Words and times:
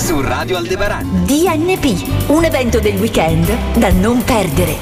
su 0.00 0.18
Radio 0.22 0.56
Aldebaran. 0.56 1.24
DNP, 1.26 2.28
un 2.28 2.44
evento 2.44 2.80
del 2.80 2.96
weekend 2.96 3.54
da 3.76 3.90
non 3.90 4.24
perdere. 4.24 4.78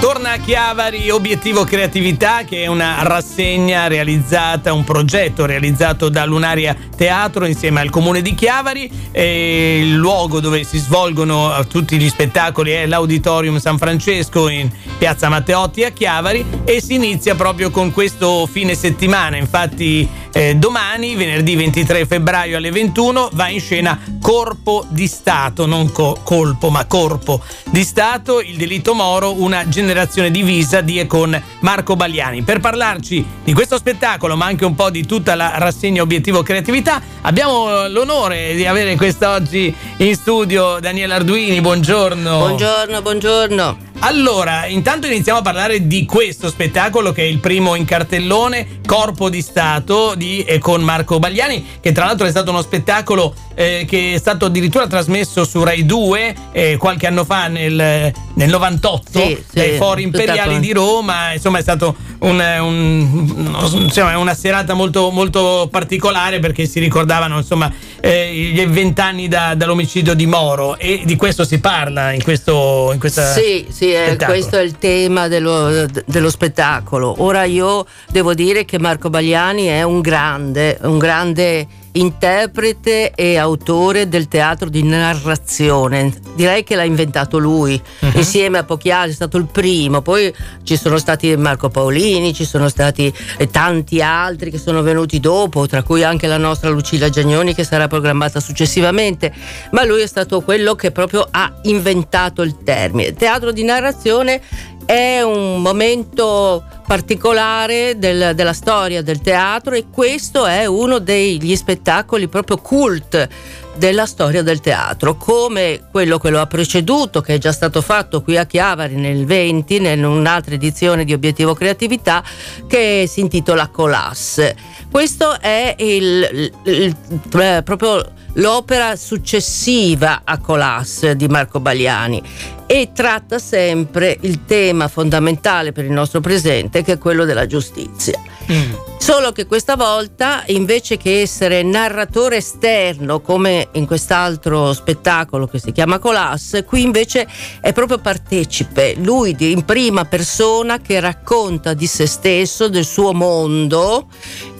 Torna 0.00 0.32
a 0.32 0.36
Chiavari 0.36 1.10
Obiettivo 1.10 1.64
Creatività 1.64 2.42
che 2.44 2.62
è 2.62 2.66
una 2.66 3.02
rassegna 3.02 3.88
realizzata, 3.88 4.72
un 4.72 4.84
progetto 4.84 5.46
realizzato 5.46 6.08
da 6.08 6.24
Lunaria 6.24 6.76
Teatro 6.96 7.44
insieme 7.44 7.80
al 7.80 7.90
comune 7.90 8.22
di 8.22 8.34
Chiavari. 8.34 8.90
E 9.10 9.80
il 9.80 9.94
luogo 9.94 10.40
dove 10.40 10.62
si 10.64 10.78
svolgono 10.78 11.52
tutti 11.68 11.98
gli 11.98 12.08
spettacoli 12.08 12.70
è 12.70 12.86
l'Auditorium 12.86 13.58
San 13.58 13.78
Francesco 13.78 14.48
in 14.48 14.70
piazza 14.96 15.28
Matteotti 15.28 15.82
a 15.84 15.90
Chiavari 15.90 16.44
e 16.64 16.80
si 16.80 16.94
inizia 16.94 17.34
proprio 17.34 17.70
con 17.70 17.92
questo 17.92 18.46
fine 18.46 18.74
settimana. 18.74 19.36
Infatti 19.36 20.08
eh, 20.32 20.56
domani, 20.56 21.14
venerdì 21.14 21.54
23 21.56 22.06
febbraio 22.06 22.56
alle 22.56 22.70
21, 22.70 23.30
va 23.32 23.48
in 23.48 23.60
scena 23.60 23.98
Corpo 24.20 24.84
di 24.88 25.06
Stato, 25.06 25.66
non 25.66 25.92
co- 25.92 26.18
colpo 26.22 26.70
ma 26.70 26.86
corpo 26.86 27.42
di 27.70 27.84
Stato, 27.84 28.40
il 28.40 28.56
delitto 28.56 28.94
Moro, 28.94 29.40
una 29.40 29.68
generazione 29.68 30.30
divisa 30.30 30.80
di 30.80 30.98
e 30.98 31.06
con 31.06 31.40
Marco 31.60 31.96
Bagliani. 31.96 32.42
Per 32.42 32.60
parlarci 32.60 33.24
di 33.44 33.52
questo 33.52 33.76
spettacolo, 33.76 34.36
ma 34.36 34.46
anche 34.46 34.64
un 34.64 34.74
po' 34.74 34.90
di 34.90 35.04
tutta 35.04 35.34
la 35.34 35.58
rassegna 35.58 36.02
Obiettivo 36.02 36.42
Creatività, 36.42 37.00
abbiamo 37.22 37.86
l'onore 37.88 38.54
di 38.54 38.66
avere 38.66 38.96
quest'oggi 38.96 39.74
in 39.98 40.14
studio 40.14 40.78
Daniele 40.80 41.14
Arduini. 41.14 41.60
Buongiorno. 41.60 42.38
Buongiorno, 42.38 43.02
buongiorno. 43.02 43.91
Allora, 44.04 44.66
intanto 44.66 45.06
iniziamo 45.06 45.38
a 45.38 45.42
parlare 45.42 45.86
di 45.86 46.04
questo 46.06 46.48
spettacolo 46.48 47.12
che 47.12 47.22
è 47.22 47.26
il 47.26 47.38
primo 47.38 47.76
in 47.76 47.84
cartellone, 47.84 48.80
Corpo 48.84 49.30
di 49.30 49.40
Stato 49.40 50.14
di, 50.16 50.42
eh, 50.42 50.58
con 50.58 50.82
Marco 50.82 51.20
Bagliani, 51.20 51.78
che 51.80 51.92
tra 51.92 52.06
l'altro 52.06 52.26
è 52.26 52.30
stato 52.30 52.50
uno 52.50 52.62
spettacolo 52.62 53.32
eh, 53.54 53.84
che 53.86 54.14
è 54.14 54.18
stato 54.18 54.46
addirittura 54.46 54.88
trasmesso 54.88 55.44
su 55.44 55.62
Rai 55.62 55.86
2 55.86 56.34
eh, 56.50 56.76
qualche 56.78 57.06
anno 57.06 57.24
fa 57.24 57.46
nel, 57.46 58.12
nel 58.34 58.48
98 58.48 59.20
sì, 59.20 59.44
sì, 59.48 59.60
ai 59.60 59.76
Fori 59.76 60.02
Imperiali 60.02 60.58
di 60.58 60.72
Roma. 60.72 61.32
Insomma, 61.32 61.58
è 61.58 61.62
stato 61.62 61.94
un, 62.20 62.40
un, 62.40 64.16
una 64.16 64.34
serata 64.34 64.74
molto, 64.74 65.10
molto 65.10 65.68
particolare 65.70 66.40
perché 66.40 66.66
si 66.66 66.80
ricordavano 66.80 67.36
insomma, 67.38 67.72
eh, 68.00 68.32
gli 68.32 68.66
vent'anni 68.66 69.28
da, 69.28 69.54
dall'omicidio 69.54 70.14
di 70.14 70.26
Moro 70.26 70.76
e 70.76 71.02
di 71.04 71.14
questo 71.14 71.44
si 71.44 71.60
parla 71.60 72.10
in, 72.10 72.22
questo, 72.22 72.90
in 72.92 72.98
questa. 72.98 73.32
Sì, 73.32 73.66
sì 73.70 73.91
eh, 73.94 74.16
questo 74.16 74.56
è 74.56 74.62
il 74.62 74.78
tema 74.78 75.28
dello, 75.28 75.86
dello, 76.04 76.30
spettacolo. 76.30 77.14
Ora 77.18 77.44
io 77.44 77.86
devo 78.08 78.34
dire 78.34 78.64
che 78.64 78.78
Marco 78.78 79.10
Bagliani 79.10 79.66
è 79.66 79.82
un 79.82 80.00
grande, 80.00 80.78
un 80.82 80.98
grande 80.98 81.66
interprete 81.92 83.12
e 83.14 83.36
autore 83.36 84.08
del 84.08 84.28
teatro 84.28 84.68
di 84.68 84.82
narrazione. 84.82 86.12
Direi 86.34 86.64
che 86.64 86.74
l'ha 86.74 86.84
inventato 86.84 87.38
lui, 87.38 87.80
uh-huh. 88.00 88.12
insieme 88.14 88.58
a 88.58 88.64
pochi 88.64 88.90
altri, 88.90 89.12
è 89.12 89.14
stato 89.14 89.36
il 89.36 89.46
primo. 89.46 90.00
Poi 90.00 90.32
ci 90.62 90.76
sono 90.76 90.98
stati 90.98 91.36
Marco 91.36 91.68
Paolini, 91.68 92.32
ci 92.32 92.44
sono 92.44 92.68
stati 92.68 93.12
tanti 93.50 94.00
altri 94.00 94.50
che 94.50 94.58
sono 94.58 94.82
venuti 94.82 95.20
dopo, 95.20 95.66
tra 95.66 95.82
cui 95.82 96.02
anche 96.02 96.26
la 96.26 96.38
nostra 96.38 96.70
Lucilla 96.70 97.10
Giagnoni 97.10 97.54
che 97.54 97.64
sarà 97.64 97.88
programmata 97.88 98.40
successivamente. 98.40 99.32
Ma 99.72 99.84
lui 99.84 100.00
è 100.02 100.06
stato 100.06 100.40
quello 100.40 100.74
che 100.74 100.90
proprio 100.90 101.26
ha 101.30 101.52
inventato 101.62 102.42
il 102.42 102.62
termine. 102.62 103.12
Teatro 103.14 103.52
di 103.52 103.64
narrazione 103.64 104.40
è 104.84 105.22
un 105.22 105.60
momento 105.62 106.64
particolare 106.86 107.98
del, 107.98 108.32
della 108.34 108.52
storia 108.52 109.02
del 109.02 109.20
teatro 109.20 109.74
e 109.74 109.86
questo 109.90 110.46
è 110.46 110.66
uno 110.66 110.98
degli 110.98 111.54
spettacoli 111.56 112.28
proprio 112.28 112.58
cult 112.58 113.28
della 113.74 114.04
storia 114.04 114.42
del 114.42 114.60
teatro, 114.60 115.16
come 115.16 115.88
quello 115.90 116.18
che 116.18 116.30
lo 116.30 116.40
ha 116.40 116.46
preceduto, 116.46 117.20
che 117.20 117.34
è 117.34 117.38
già 117.38 117.52
stato 117.52 117.80
fatto 117.80 118.22
qui 118.22 118.36
a 118.36 118.44
Chiavari 118.44 118.96
nel 118.96 119.24
20, 119.24 119.76
in 119.76 120.04
un'altra 120.04 120.54
edizione 120.54 121.04
di 121.04 121.12
Obiettivo 121.12 121.54
Creatività, 121.54 122.22
che 122.66 123.06
si 123.08 123.20
intitola 123.20 123.68
Colas. 123.68 124.52
Questo 124.90 125.40
è 125.40 125.74
il, 125.78 126.28
il, 126.32 126.52
il, 126.64 126.96
eh, 127.40 127.62
proprio 127.62 128.12
l'opera 128.34 128.96
successiva 128.96 130.22
a 130.24 130.38
Colas 130.38 131.10
di 131.12 131.28
Marco 131.28 131.60
Bagliani 131.60 132.22
e 132.66 132.90
tratta 132.92 133.38
sempre 133.38 134.16
il 134.22 134.44
tema 134.44 134.88
fondamentale 134.88 135.72
per 135.72 135.84
il 135.84 135.92
nostro 135.92 136.20
presente 136.20 136.82
che 136.82 136.92
è 136.92 136.98
quello 136.98 137.24
della 137.24 137.46
giustizia. 137.46 138.18
Mm. 138.50 138.72
Solo 138.98 139.32
che 139.32 139.46
questa 139.46 139.74
volta, 139.74 140.44
invece 140.46 140.96
che 140.96 141.22
essere 141.22 141.62
narratore 141.64 142.36
esterno 142.36 143.20
come 143.20 143.68
in 143.72 143.84
quest'altro 143.84 144.72
spettacolo 144.72 145.48
che 145.48 145.58
si 145.58 145.72
chiama 145.72 145.98
Colas, 145.98 146.62
qui 146.64 146.82
invece 146.82 147.26
è 147.60 147.72
proprio 147.72 147.98
partecipe, 147.98 148.94
lui 148.98 149.34
in 149.38 149.64
prima 149.64 150.04
persona 150.04 150.78
che 150.78 151.00
racconta 151.00 151.74
di 151.74 151.88
se 151.88 152.06
stesso, 152.06 152.68
del 152.68 152.84
suo 152.84 153.12
mondo, 153.12 154.06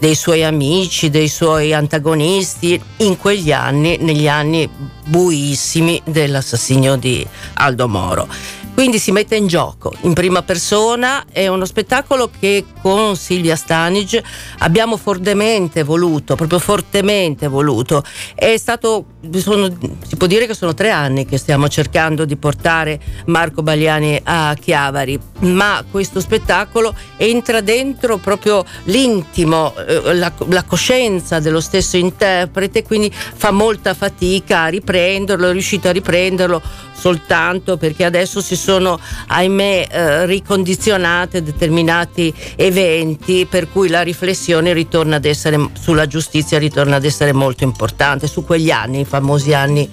dei 0.01 0.17
suoi 0.17 0.43
amici, 0.43 1.09
dei 1.09 1.29
suoi 1.29 1.73
antagonisti 1.73 2.81
in 2.99 3.17
quegli 3.17 3.53
anni, 3.53 3.97
negli 3.99 4.27
anni 4.27 4.69
buissimi 5.05 6.01
dell'assassinio 6.05 6.97
di 6.97 7.27
Aldo 7.55 7.89
Moro. 7.89 8.29
Quindi 8.83 8.99
si 8.99 9.13
mette 9.13 9.37
in 9.37 9.47
gioco 9.47 9.95
in 10.01 10.13
prima 10.13 10.43
persona, 10.43 11.27
è 11.31 11.47
uno 11.47 11.65
spettacolo 11.67 12.29
che 12.41 12.65
con 12.83 13.15
Silvia 13.15 13.55
Stanage 13.55 14.25
abbiamo 14.59 14.97
fortemente 14.97 15.85
voluto, 15.85 16.35
proprio 16.35 16.59
fortemente 16.59 17.47
voluto. 17.47 18.03
È 18.35 18.57
stato, 18.57 19.05
sono, 19.35 19.69
si 20.05 20.17
può 20.17 20.27
dire 20.27 20.49
che 20.49 20.55
sono 20.55 20.75
tre 20.75 20.91
anni 20.91 21.27
che 21.27 21.39
stiamo 21.39 21.69
cercando 21.69 22.25
di 22.25 22.35
portare 22.35 22.99
Marco 23.27 23.63
Bagliani 23.63 24.21
a 24.25 24.57
Chiavari, 24.61 25.17
ma 25.43 25.85
questo 25.89 26.19
spettacolo 26.19 26.93
entra 27.19 27.61
dentro 27.61 28.17
proprio 28.17 28.65
l'intimo, 28.87 29.77
eh, 29.77 30.13
la, 30.13 30.33
la 30.49 30.65
coscienza 30.65 31.39
dello 31.39 31.61
stesso 31.61 31.97
interprete, 31.97 32.83
quindi 32.83 33.13
fa 33.13 33.53
molta 33.53 33.95
fatica 33.95 34.63
a 34.63 34.67
riprenderlo, 34.67 35.51
è 35.51 35.53
riuscito 35.53 35.87
a 35.87 35.93
riprenderlo 35.93 36.91
soltanto 37.03 37.77
perché 37.79 38.05
adesso 38.05 38.41
si 38.41 38.55
sono, 38.55 38.72
ahimè, 39.27 39.87
eh, 39.91 40.27
ricondizionate 40.27 41.43
determinati 41.43 42.33
eventi 42.57 43.47
per 43.49 43.71
cui 43.71 43.89
la 43.89 44.03
riflessione 44.03 44.73
ritorna 44.73 45.17
ad 45.17 45.25
essere, 45.25 45.71
sulla 45.81 46.07
giustizia 46.07 46.59
ritorna 46.59 46.97
ad 46.97 47.05
essere 47.05 47.33
molto 47.33 47.65
importante, 47.65 48.27
su 48.27 48.45
quegli 48.45 48.71
anni, 48.71 49.01
i 49.01 49.05
famosi 49.05 49.53
anni 49.53 49.89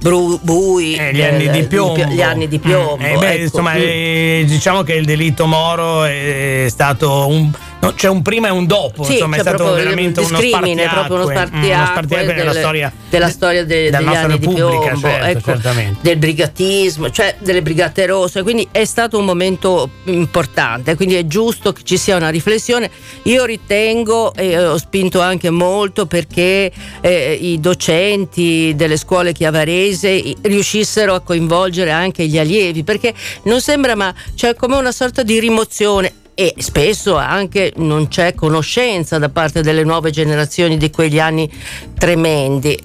bru, 0.00 0.38
bui, 0.42 0.94
eh, 0.94 1.12
gli, 1.12 1.22
anni 1.22 1.50
di 1.50 1.62
piombo. 1.64 2.02
gli 2.04 2.22
anni 2.22 2.48
di 2.48 2.58
piombo. 2.58 3.04
Eh, 3.04 3.16
beh, 3.16 3.32
ecco. 3.32 3.42
insomma, 3.42 3.74
eh, 3.74 4.44
diciamo 4.46 4.82
che 4.82 4.94
il 4.94 5.04
delitto 5.04 5.46
Moro 5.46 6.04
è 6.04 6.66
stato 6.68 7.26
un 7.28 7.50
No, 7.80 7.94
c'è 7.94 8.08
un 8.08 8.20
prima 8.20 8.48
e 8.48 8.50
un 8.50 8.66
dopo, 8.66 9.04
sì, 9.04 9.14
insomma, 9.14 9.36
è 9.36 9.40
stato 9.40 9.72
veramente 9.72 10.20
uno 10.20 10.38
spartiacque, 10.38 10.88
proprio 10.88 11.16
uno 11.16 11.24
spartiacque, 11.30 11.74
uno 11.74 11.86
spartiacque 11.86 12.34
della 12.34 12.52
storia, 12.52 12.92
della 13.08 13.28
storia 13.30 13.64
de, 13.64 13.90
degli 13.90 14.06
anni 14.06 14.38
di 14.38 14.48
piombo, 14.48 15.00
certo, 15.00 15.50
ecco, 15.50 15.94
del 16.02 16.16
brigatismo, 16.18 17.10
cioè 17.10 17.36
delle 17.38 17.62
brigate 17.62 18.04
rosse, 18.04 18.42
quindi 18.42 18.68
è 18.70 18.84
stato 18.84 19.18
un 19.18 19.24
momento 19.24 19.88
importante, 20.04 20.94
quindi 20.94 21.14
è 21.14 21.26
giusto 21.26 21.72
che 21.72 21.80
ci 21.82 21.96
sia 21.96 22.16
una 22.16 22.28
riflessione. 22.28 22.90
Io 23.22 23.46
ritengo 23.46 24.34
e 24.34 24.62
ho 24.62 24.76
spinto 24.76 25.22
anche 25.22 25.48
molto 25.48 26.04
perché 26.04 26.70
eh, 27.00 27.38
i 27.40 27.60
docenti 27.60 28.74
delle 28.76 28.98
scuole 28.98 29.32
chiavarese 29.32 30.34
riuscissero 30.42 31.14
a 31.14 31.20
coinvolgere 31.20 31.92
anche 31.92 32.26
gli 32.26 32.38
allievi, 32.38 32.84
perché 32.84 33.14
non 33.44 33.62
sembra 33.62 33.94
ma 33.94 34.14
c'è 34.34 34.54
come 34.54 34.76
una 34.76 34.92
sorta 34.92 35.22
di 35.22 35.40
rimozione 35.40 36.12
e 36.34 36.54
spesso 36.58 37.16
anche 37.16 37.72
non 37.76 38.08
c'è 38.08 38.34
conoscenza 38.34 39.18
da 39.18 39.28
parte 39.28 39.62
delle 39.62 39.84
nuove 39.84 40.10
generazioni 40.10 40.76
di 40.76 40.90
quegli 40.90 41.18
anni 41.18 41.50
tremendi, 41.98 42.78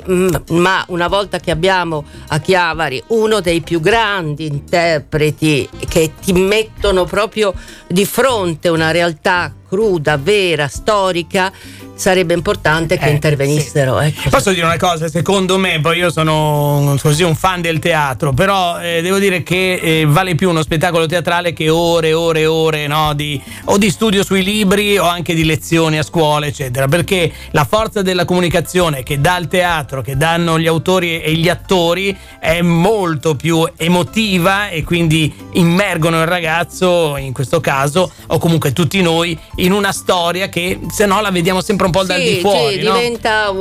ma 0.49 0.83
una 0.89 1.07
volta 1.07 1.39
che 1.39 1.51
abbiamo 1.51 2.03
a 2.27 2.39
Chiavari 2.39 3.01
uno 3.07 3.39
dei 3.39 3.61
più 3.61 3.79
grandi 3.79 4.45
interpreti 4.45 5.67
che 5.87 6.13
ti 6.21 6.33
mettono 6.33 7.05
proprio 7.05 7.53
di 7.87 8.05
fronte 8.05 8.69
una 8.69 8.91
realtà 8.91 9.53
cruda, 9.67 10.17
vera, 10.17 10.67
storica, 10.67 11.51
sarebbe 11.95 12.33
importante 12.33 12.97
che 12.97 13.05
eh, 13.05 13.11
intervenissero. 13.11 13.99
Sì. 13.99 14.07
Ecco. 14.07 14.29
Posso 14.29 14.51
dire 14.51 14.65
una 14.65 14.77
cosa? 14.77 15.07
Secondo 15.07 15.57
me, 15.57 15.79
poi 15.81 15.97
io 15.97 16.11
sono 16.11 16.95
così 17.01 17.23
un 17.23 17.35
fan 17.35 17.61
del 17.61 17.79
teatro, 17.79 18.33
però 18.33 18.79
eh, 18.79 19.01
devo 19.01 19.17
dire 19.17 19.43
che 19.43 19.73
eh, 19.73 20.05
vale 20.05 20.35
più 20.35 20.49
uno 20.49 20.61
spettacolo 20.61 21.05
teatrale 21.05 21.53
che 21.53 21.69
ore 21.69 22.09
e 22.09 22.13
ore 22.13 22.39
e 22.41 22.45
ore 22.45 22.87
no? 22.87 23.13
di, 23.13 23.41
o 23.65 23.77
di 23.77 23.89
studio 23.89 24.23
sui 24.23 24.43
libri 24.43 24.97
o 24.97 25.05
anche 25.05 25.33
di 25.33 25.45
lezioni 25.45 25.97
a 25.97 26.03
scuola, 26.03 26.45
eccetera, 26.45 26.87
perché 26.87 27.31
la 27.51 27.65
forza 27.65 28.01
della 28.01 28.25
comunicazione 28.25 29.03
che 29.03 29.19
dà 29.19 29.37
il 29.37 29.47
teatro, 29.47 30.01
che 30.01 30.17
danno 30.17 30.59
gli 30.59 30.67
autori 30.67 31.21
e 31.21 31.33
gli 31.33 31.49
attori, 31.49 32.15
è 32.39 32.61
molto 32.61 33.35
più 33.35 33.67
emotiva 33.75 34.69
e 34.69 34.83
quindi 34.83 35.33
immergono 35.53 36.21
il 36.21 36.27
ragazzo, 36.27 37.17
in 37.17 37.33
questo 37.33 37.59
caso, 37.61 38.11
o 38.27 38.37
comunque 38.37 38.73
tutti 38.73 39.01
noi, 39.01 39.37
in 39.57 39.71
una 39.71 39.91
storia 39.91 40.49
che 40.49 40.79
se 40.89 41.05
no 41.05 41.21
la 41.21 41.31
vediamo 41.31 41.61
sempre 41.61 41.85
un 41.85 41.91
po' 41.91 42.01
sì, 42.01 42.07
dal 42.07 42.21
di 42.21 42.39
fuori. 42.39 42.75
Sì, 42.75 42.81
no? 42.83 42.93
diventa 42.93 43.53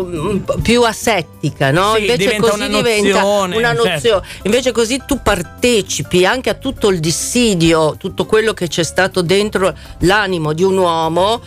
più 0.63 0.83
asettica, 0.83 1.71
no? 1.71 1.95
Sì, 1.95 2.01
Invece 2.01 2.17
diventa 2.17 2.49
così 2.49 2.63
una 2.63 2.67
diventa 2.67 3.21
nozione, 3.21 3.57
una 3.57 3.75
certo. 3.75 3.89
nozione. 3.89 4.27
Invece 4.43 4.73
così 4.73 5.03
tu 5.07 5.21
partecipi 5.23 6.27
anche 6.27 6.51
a 6.51 6.55
tutto 6.55 6.89
il 6.89 7.01
dissidio, 7.01 7.97
tutto 7.97 8.27
quello 8.27 8.53
che 8.53 8.69
c'è 8.69 8.83
stato 8.83 9.23
dentro 9.23 9.75
l'animo 10.01 10.53
di 10.53 10.63
un 10.63 10.77
uomo 10.77 11.41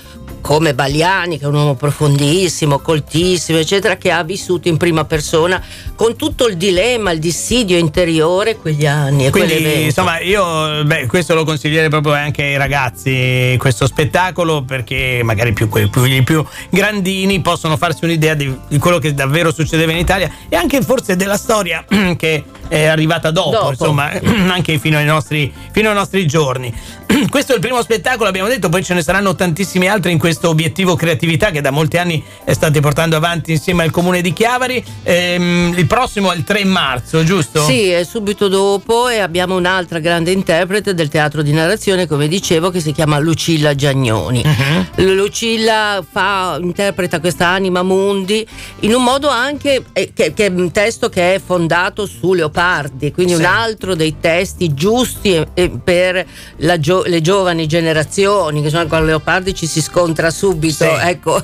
come 0.48 0.74
Baliani, 0.74 1.38
che 1.38 1.44
è 1.44 1.48
un 1.50 1.56
uomo 1.56 1.76
profondissimo, 1.76 2.80
coltissimo, 2.80 3.58
eccetera, 3.58 3.98
che 3.98 4.12
ha 4.12 4.24
vissuto 4.24 4.70
in 4.70 4.78
prima 4.78 5.04
persona 5.04 5.62
con 5.94 6.16
tutto 6.16 6.48
il 6.48 6.56
dilemma, 6.56 7.12
il 7.12 7.20
dissidio 7.20 7.78
interiore 7.78 8.56
quegli 8.56 8.86
anni. 8.86 9.26
E 9.26 9.30
Quindi, 9.30 9.84
insomma, 9.84 10.22
io 10.22 10.86
beh, 10.86 11.08
questo 11.08 11.34
lo 11.34 11.44
consiglierei 11.44 11.90
proprio 11.90 12.14
anche 12.14 12.44
ai 12.44 12.56
ragazzi, 12.56 13.58
questo 13.60 13.88
spettacolo, 13.88 14.64
perché 14.64 15.20
magari 15.22 15.52
più, 15.52 15.68
più, 15.68 16.06
i 16.06 16.24
più 16.24 16.46
grandini 16.70 17.42
possono 17.42 17.76
farsi 17.76 18.06
un'idea 18.06 18.34
di, 18.34 18.58
di 18.70 18.78
quello 18.78 19.00
che 19.00 19.14
davvero 19.14 19.52
succedeva 19.52 19.92
in 19.92 19.98
Italia 19.98 20.32
e 20.48 20.56
anche 20.56 20.82
forse 20.82 21.18
della 21.18 21.36
storia 21.36 21.84
che 22.16 22.46
è 22.68 22.86
arrivata 22.86 23.32
dopo, 23.32 23.52
Dopo. 23.52 23.70
insomma, 23.72 24.12
anche 24.52 24.78
fino 24.80 24.98
ai, 24.98 25.06
nostri, 25.06 25.54
fino 25.72 25.90
ai 25.90 25.96
nostri 25.96 26.26
giorni. 26.26 26.74
Questo 27.30 27.52
è 27.54 27.56
il 27.56 27.62
primo 27.62 27.82
spettacolo, 27.82 28.30
abbiamo 28.30 28.48
detto, 28.48 28.70
poi 28.70 28.84
ce 28.84 28.94
ne 28.94 29.02
saranno 29.02 29.36
tantissimi 29.36 29.88
altri 29.88 30.12
in 30.12 30.20
questo 30.20 30.50
obiettivo 30.50 30.96
creatività 30.96 31.52
che 31.52 31.62
da 31.62 31.72
molti 31.72 31.98
anni 31.98 32.24
state 32.46 32.80
portando 32.80 33.16
avanti 33.16 33.52
insieme 33.52 33.84
al 33.84 33.92
comune 33.92 34.22
di 34.22 34.34
Chiavari. 34.34 34.84
Ehm, 35.04 35.74
il 35.78 35.88
prossimo 35.88 36.32
è 36.32 36.36
il 36.36 36.44
3 36.44 36.66
marzo, 36.66 37.24
giusto? 37.24 37.64
Sì, 37.64 37.90
è 37.90 38.04
subito 38.04 38.48
dopo 38.48 39.08
e 39.08 39.20
abbiamo 39.20 39.56
un'altra 39.56 40.00
grande 40.00 40.32
interprete 40.32 40.94
del 40.94 41.10
teatro 41.10 41.42
di 41.42 41.54
narrazione, 41.54 42.08
come 42.08 42.28
dicevo, 42.28 42.70
che 42.70 42.80
si 42.80 42.92
chiama 42.92 43.20
Lucilla 43.20 43.74
Giagnoni. 43.74 44.44
Mhm. 44.44 45.16
Lucilla 45.16 46.04
fa, 46.10 46.58
interpreta 46.62 47.20
questa 47.20 47.48
anima 47.48 47.84
mundi 47.84 48.46
in 48.82 48.94
un 48.94 49.04
modo 49.04 49.30
anche 49.30 49.84
eh, 49.94 50.12
che, 50.14 50.34
che 50.34 50.46
è 50.48 50.50
un 50.50 50.72
testo 50.72 51.10
che 51.10 51.36
è 51.36 51.42
fondato 51.44 52.06
su 52.06 52.34
Leopardi, 52.58 53.12
quindi 53.12 53.34
Sì. 53.34 53.40
un 53.40 53.46
altro 53.46 53.94
dei 53.96 54.16
testi 54.20 54.74
giusti 54.74 55.36
eh, 55.36 55.48
eh, 55.54 55.70
per 55.84 56.26
gio- 56.80 57.04
le 57.06 57.22
giovani 57.22 57.68
generazioni, 57.68 58.62
che 58.64 58.70
sono 58.70 58.88
con 58.88 59.06
Leopardi 59.06 59.54
ci 59.54 59.68
si 59.68 59.80
scontra 59.82 60.32
subito, 60.32 60.84
Sì. 60.84 60.90
ecco. 61.08 61.44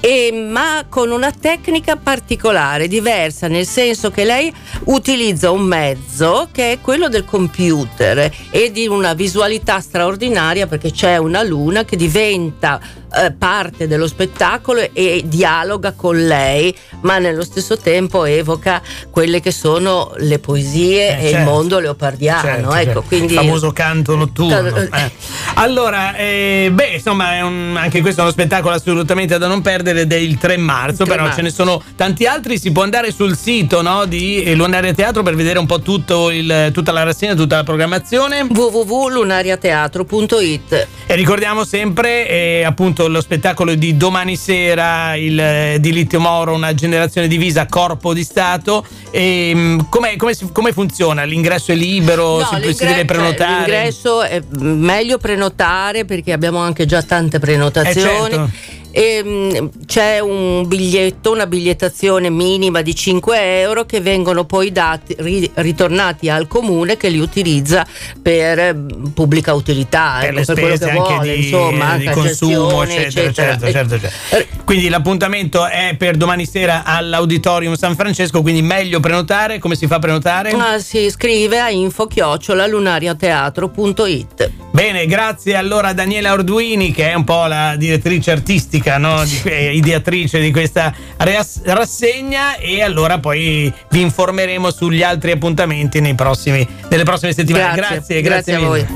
E- 0.00 0.30
ma 0.32 0.84
con 0.88 1.10
una 1.10 1.32
tecnica 1.32 1.96
particolare, 1.96 2.86
diversa, 2.86 3.48
nel 3.48 3.66
senso 3.66 4.10
che 4.10 4.24
lei 4.24 4.52
utilizza 4.84 5.50
un 5.50 5.62
mezzo 5.62 6.48
che 6.52 6.72
è 6.72 6.80
quello 6.80 7.08
del 7.08 7.24
computer 7.24 8.30
e 8.50 8.70
di 8.70 8.86
una 8.86 9.14
visualità 9.14 9.80
straordinaria 9.80 10.66
perché 10.66 10.90
c'è 10.90 11.16
una 11.16 11.42
luna 11.42 11.84
che 11.84 11.96
diventa 11.96 12.78
eh, 13.14 13.30
parte 13.32 13.86
dello 13.86 14.06
spettacolo 14.06 14.88
e 14.92 15.22
dialoga 15.26 15.92
con 15.92 16.16
lei, 16.26 16.74
ma 17.02 17.18
nello 17.18 17.44
stesso 17.44 17.76
tempo 17.76 18.24
evoca 18.24 18.80
quelle 19.10 19.40
che 19.40 19.50
sono 19.52 20.12
le 20.16 20.38
poesie 20.42 21.16
Eh, 21.18 21.22
e 21.22 21.24
il 21.28 21.34
certo. 21.36 21.50
mondo 21.50 21.78
leopardiano. 21.78 22.40
Certo, 22.42 22.74
ecco, 22.74 22.84
certo. 22.84 23.02
quindi 23.02 23.32
il 23.32 23.38
famoso 23.38 23.70
canto 23.72 24.14
notturno. 24.16 24.76
Eh. 24.76 25.10
Allora, 25.54 26.14
eh, 26.16 26.68
beh, 26.72 26.88
insomma, 26.96 27.42
un- 27.44 27.76
anche 27.78 28.00
questo 28.02 28.20
è 28.20 28.24
uno 28.24 28.32
spettacolo 28.32 28.74
assolutamente 28.74 29.38
da 29.38 29.46
non 29.46 29.62
perdere 29.62 30.00
ed 30.02 30.12
è 30.12 30.16
il 30.16 30.36
3 30.38 30.56
marzo, 30.58 31.02
Il 31.02 31.08
3 31.08 31.08
però 31.08 31.22
marzo. 31.22 31.36
ce 31.36 31.42
ne 31.42 31.50
sono 31.50 31.82
tanti 31.96 32.26
altri. 32.26 32.58
Si 32.58 32.70
può 32.72 32.82
andare 32.82 33.10
sul 33.12 33.34
sito 33.36 33.80
no, 33.82 34.04
di 34.04 34.54
Lunaria 34.54 34.92
Teatro 34.92 35.22
per 35.22 35.34
vedere 35.34 35.58
un 35.58 35.64
po' 35.66 35.80
tutto 35.80 36.30
il- 36.30 36.70
tutta 36.72 36.92
la 36.92 37.02
rassegna, 37.04 37.34
tutta 37.34 37.56
la 37.56 37.64
programmazione. 37.64 38.46
www.lunariateatro.it 38.50 40.86
E 41.06 41.14
ricordiamo 41.14 41.64
sempre 41.64 42.28
eh, 42.28 42.62
appunto 42.64 43.08
lo 43.08 43.20
spettacolo 43.20 43.74
di 43.74 43.96
domani 43.96 44.36
sera 44.36 45.14
il, 45.14 45.38
eh, 45.38 45.76
di 45.80 45.92
Littio 45.92 46.20
Moro, 46.20 46.54
una 46.54 46.74
generazione 46.74 47.28
divisa, 47.28 47.66
corpo 47.66 48.12
di 48.14 48.24
Stato. 48.24 48.84
E, 49.10 49.52
mh, 49.54 49.88
com'è- 49.88 50.16
come, 50.36 50.52
come 50.52 50.72
funziona? 50.72 51.24
L'ingresso 51.24 51.72
è 51.72 51.74
libero? 51.74 52.38
No, 52.38 52.44
si, 52.44 52.74
si 52.74 52.84
deve 52.84 52.96
cioè, 52.96 53.04
prenotare? 53.04 53.54
l'ingresso 53.54 54.22
è 54.22 54.42
meglio 54.50 55.18
prenotare 55.18 56.04
perché 56.04 56.32
abbiamo 56.32 56.58
anche 56.58 56.86
già 56.86 57.02
tante 57.02 57.38
prenotazioni. 57.38 58.26
Eh, 58.26 58.30
certo. 58.30 58.50
E, 58.92 59.22
mh, 59.24 59.86
c'è 59.86 60.20
un 60.20 60.66
biglietto, 60.68 61.32
una 61.32 61.46
bigliettazione 61.46 62.30
minima 62.30 62.82
di 62.82 62.94
5 62.94 63.60
euro 63.60 63.84
che 63.86 64.00
vengono 64.00 64.44
poi 64.44 64.70
dati, 64.70 65.16
ri- 65.18 65.50
ritornati 65.54 66.28
al 66.28 66.46
comune 66.46 66.96
che 66.96 67.08
li 67.08 67.18
utilizza 67.18 67.86
per 68.20 68.58
eh, 68.58 68.76
pubblica 69.14 69.54
utilità, 69.54 70.18
per 70.20 70.36
ecco, 70.36 70.52
per 70.52 70.60
quello 70.60 70.76
che 70.76 70.84
anche 70.84 70.98
vuole, 70.98 71.34
di, 71.34 71.44
insomma, 71.44 71.96
di 71.96 72.10
consumo, 72.10 72.84
gestione, 72.84 73.06
eccetera, 73.06 73.58
certo, 73.58 73.70
certo, 73.70 74.00
certo. 74.00 74.36
Eh, 74.36 74.46
Quindi 74.64 74.88
l'appuntamento 74.88 75.66
è 75.66 75.94
per 75.96 76.16
domani 76.16 76.46
sera 76.46 76.84
all'Auditorium 76.84 77.74
San 77.74 77.96
Francesco, 77.96 78.42
quindi 78.42 78.62
meglio 78.62 79.00
prenotare. 79.00 79.58
Come 79.58 79.74
si 79.74 79.86
fa 79.86 79.96
a 79.96 79.98
prenotare? 79.98 80.50
ah, 80.50 80.78
si 80.78 80.98
iscrive 80.98 81.58
a 81.58 81.70
info 81.70 82.06
chiocciola 82.06 82.66
lunariateatro.it 82.66 84.61
Bene, 84.82 85.06
grazie 85.06 85.54
allora 85.54 85.90
a 85.90 85.92
Daniela 85.92 86.32
Orduini 86.32 86.90
che 86.90 87.12
è 87.12 87.14
un 87.14 87.22
po' 87.22 87.46
la 87.46 87.76
direttrice 87.76 88.32
artistica, 88.32 88.98
no? 88.98 89.22
di, 89.22 89.40
eh, 89.48 89.76
ideatrice 89.76 90.40
di 90.40 90.50
questa 90.50 90.92
ras- 91.18 91.60
rassegna 91.62 92.56
e 92.56 92.82
allora 92.82 93.20
poi 93.20 93.72
vi 93.90 94.00
informeremo 94.00 94.72
sugli 94.72 95.04
altri 95.04 95.30
appuntamenti 95.30 96.00
nei 96.00 96.16
prossimi- 96.16 96.66
nelle 96.88 97.04
prossime 97.04 97.32
settimane. 97.32 97.76
Grazie, 97.76 98.20
grazie, 98.22 98.54
a 98.54 98.58
mille. 98.58 98.68
voi. 98.68 98.86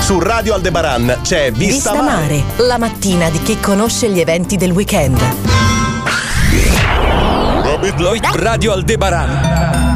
Su 0.00 0.18
Radio 0.18 0.54
Aldebaran 0.54 1.20
c'è 1.22 1.52
Vista, 1.52 1.92
Vista 1.92 2.02
Mare, 2.02 2.42
la 2.56 2.76
mattina 2.76 3.30
di 3.30 3.40
chi 3.42 3.60
conosce 3.60 4.10
gli 4.10 4.18
eventi 4.18 4.56
del 4.56 4.72
weekend. 4.72 5.20
Radio 8.34 8.72
Aldebaran. 8.72 9.89